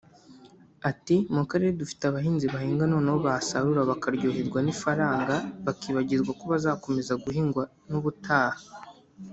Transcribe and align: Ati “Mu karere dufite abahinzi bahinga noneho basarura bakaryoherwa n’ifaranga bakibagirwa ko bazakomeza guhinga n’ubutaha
Ati 0.89 1.15
“Mu 1.35 1.43
karere 1.49 1.71
dufite 1.81 2.03
abahinzi 2.07 2.45
bahinga 2.53 2.83
noneho 2.93 3.17
basarura 3.27 3.89
bakaryoherwa 3.91 4.59
n’ifaranga 4.63 5.35
bakibagirwa 5.65 6.31
ko 6.39 6.43
bazakomeza 6.51 7.13
guhinga 7.23 7.61
n’ubutaha 7.91 8.59